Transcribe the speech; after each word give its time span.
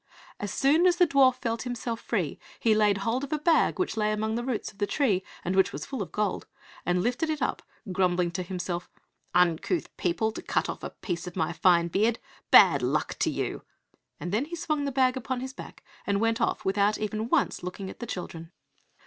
As 0.39 0.51
soon 0.51 0.87
as 0.87 0.95
the 0.95 1.05
dwarf 1.05 1.35
felt 1.35 1.61
himself 1.61 1.99
free 2.01 2.39
he 2.59 2.73
laid 2.73 2.97
hold 2.97 3.23
of 3.23 3.31
a 3.31 3.37
bag 3.37 3.77
which 3.77 3.95
lay 3.95 4.11
amongst 4.11 4.35
the 4.35 4.43
roots 4.43 4.71
of 4.71 4.79
the 4.79 4.87
tree, 4.87 5.21
and 5.45 5.55
which 5.55 5.71
was 5.71 5.85
full 5.85 6.01
of 6.01 6.11
gold, 6.11 6.47
and 6.87 7.03
lifted 7.03 7.29
it 7.29 7.39
up, 7.39 7.61
grumbling 7.91 8.31
to 8.31 8.41
himself, 8.41 8.89
"Uncouth 9.35 9.95
people, 9.97 10.31
to 10.31 10.41
cut 10.41 10.69
off 10.69 10.81
a 10.83 10.89
piece 10.89 11.27
of 11.27 11.35
my 11.35 11.53
fine 11.53 11.87
beard. 11.87 12.17
Bad 12.49 12.81
luck 12.81 13.13
to 13.19 13.29
you!" 13.29 13.61
and 14.19 14.31
then 14.31 14.45
he 14.45 14.55
swung 14.55 14.85
the 14.85 14.91
bag 14.91 15.15
upon 15.15 15.39
his 15.39 15.53
back, 15.53 15.83
and 16.07 16.19
went 16.19 16.41
off 16.41 16.65
without 16.65 16.97
even 16.97 17.29
once 17.29 17.61
looking 17.61 17.87
at 17.87 17.99
the 17.99 18.07
children. 18.07 18.51